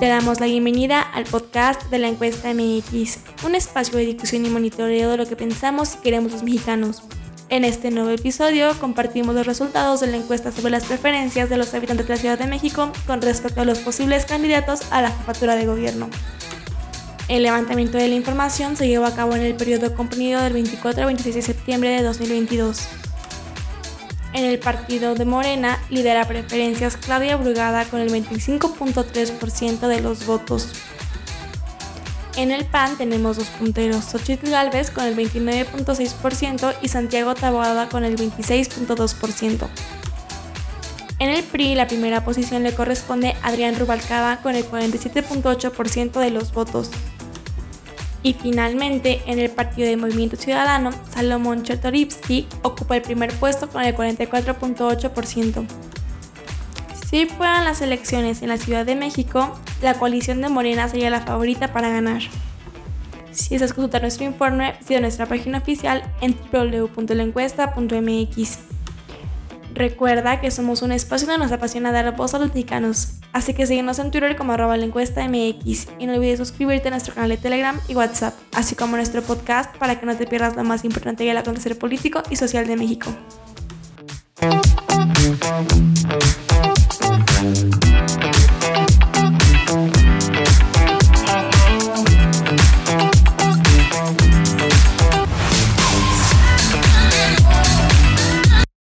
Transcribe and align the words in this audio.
Te 0.00 0.08
damos 0.08 0.40
la 0.40 0.46
bienvenida 0.46 1.02
al 1.02 1.24
podcast 1.24 1.90
de 1.90 1.98
la 1.98 2.08
encuesta 2.08 2.54
MX, 2.54 3.18
un 3.44 3.54
espacio 3.54 3.98
de 3.98 4.06
discusión 4.06 4.46
y 4.46 4.48
monitoreo 4.48 5.10
de 5.10 5.18
lo 5.18 5.26
que 5.26 5.36
pensamos 5.36 5.96
y 5.96 5.98
queremos 5.98 6.32
los 6.32 6.42
mexicanos. 6.42 7.02
En 7.50 7.66
este 7.66 7.90
nuevo 7.90 8.08
episodio 8.08 8.72
compartimos 8.80 9.34
los 9.34 9.46
resultados 9.46 10.00
de 10.00 10.06
la 10.06 10.16
encuesta 10.16 10.52
sobre 10.52 10.70
las 10.70 10.86
preferencias 10.86 11.50
de 11.50 11.58
los 11.58 11.74
habitantes 11.74 12.08
de 12.08 12.14
la 12.14 12.18
Ciudad 12.18 12.38
de 12.38 12.46
México 12.46 12.90
con 13.06 13.20
respecto 13.20 13.60
a 13.60 13.66
los 13.66 13.80
posibles 13.80 14.24
candidatos 14.24 14.90
a 14.90 15.02
la 15.02 15.10
jefatura 15.10 15.54
de 15.54 15.66
gobierno. 15.66 16.08
El 17.28 17.42
levantamiento 17.42 17.98
de 17.98 18.08
la 18.08 18.14
información 18.14 18.78
se 18.78 18.88
llevó 18.88 19.04
a 19.04 19.14
cabo 19.14 19.36
en 19.36 19.42
el 19.42 19.54
periodo 19.54 19.94
comprendido 19.94 20.40
del 20.40 20.54
24 20.54 21.02
al 21.02 21.06
26 21.08 21.34
de 21.34 21.42
septiembre 21.42 21.90
de 21.90 22.02
2022. 22.02 22.88
En 24.32 24.44
el 24.44 24.58
partido 24.58 25.14
de 25.14 25.24
Morena 25.24 25.78
lidera 25.90 26.26
preferencias 26.26 26.96
Claudia 26.96 27.36
Brugada 27.36 27.84
con 27.86 28.00
el 28.00 28.10
25.3% 28.10 29.88
de 29.88 30.00
los 30.00 30.24
votos. 30.24 30.72
En 32.36 32.52
el 32.52 32.64
PAN 32.64 32.96
tenemos 32.96 33.38
dos 33.38 33.48
punteros, 33.48 34.04
Xochitl 34.04 34.50
Galvez 34.50 34.90
con 34.90 35.04
el 35.04 35.16
29.6% 35.16 36.74
y 36.80 36.88
Santiago 36.88 37.34
Taboada 37.34 37.88
con 37.88 38.04
el 38.04 38.16
26.2%. 38.16 39.68
En 41.18 41.28
el 41.28 41.42
PRI 41.42 41.74
la 41.74 41.88
primera 41.88 42.24
posición 42.24 42.62
le 42.62 42.72
corresponde 42.72 43.34
a 43.42 43.48
Adrián 43.48 43.78
Rubalcaba 43.78 44.40
con 44.40 44.54
el 44.54 44.64
47.8% 44.64 46.20
de 46.20 46.30
los 46.30 46.52
votos. 46.52 46.90
Y 48.22 48.34
finalmente, 48.34 49.22
en 49.26 49.38
el 49.38 49.48
partido 49.50 49.88
de 49.88 49.96
Movimiento 49.96 50.36
Ciudadano, 50.36 50.90
Salomón 51.08 51.62
Chertorivsky 51.62 52.46
ocupa 52.62 52.96
el 52.96 53.02
primer 53.02 53.32
puesto 53.34 53.68
con 53.68 53.82
el 53.82 53.96
44.8%. 53.96 55.66
Si 57.08 57.26
fueran 57.26 57.64
las 57.64 57.80
elecciones 57.80 58.42
en 58.42 58.50
la 58.50 58.58
Ciudad 58.58 58.86
de 58.86 58.94
México, 58.94 59.58
la 59.82 59.94
coalición 59.94 60.40
de 60.42 60.48
Morena 60.48 60.88
sería 60.88 61.10
la 61.10 61.22
favorita 61.22 61.72
para 61.72 61.88
ganar. 61.88 62.22
Si 63.32 63.54
deseas 63.54 63.72
consultar 63.72 64.02
nuestro 64.02 64.26
informe, 64.26 64.74
visita 64.78 65.00
nuestra 65.00 65.26
página 65.26 65.58
oficial 65.58 66.04
en 66.20 66.36
www.lencuesta.mx. 66.52 68.79
Recuerda 69.74 70.40
que 70.40 70.50
somos 70.50 70.82
un 70.82 70.92
espacio 70.92 71.26
donde 71.26 71.44
nos 71.44 71.52
apasiona 71.52 71.92
dar 71.92 72.16
voz 72.16 72.34
a 72.34 72.38
los 72.38 72.48
mexicanos, 72.48 73.14
así 73.32 73.54
que 73.54 73.66
síguenos 73.66 73.98
en 73.98 74.10
Twitter 74.10 74.36
como 74.36 74.52
arroba 74.52 74.76
la 74.76 74.84
encuesta 74.84 75.26
MX 75.26 75.88
y 75.98 76.06
no 76.06 76.14
olvides 76.14 76.38
suscribirte 76.38 76.88
a 76.88 76.90
nuestro 76.90 77.14
canal 77.14 77.30
de 77.30 77.36
Telegram 77.36 77.78
y 77.88 77.94
WhatsApp, 77.94 78.34
así 78.52 78.74
como 78.74 78.94
a 78.94 78.98
nuestro 78.98 79.22
podcast 79.22 79.76
para 79.76 79.98
que 79.98 80.06
no 80.06 80.16
te 80.16 80.26
pierdas 80.26 80.56
lo 80.56 80.64
más 80.64 80.84
importante 80.84 81.24
del 81.24 81.36
acontecer 81.36 81.78
político 81.78 82.22
y 82.30 82.36
social 82.36 82.66
de 82.66 82.76
México. 82.76 83.10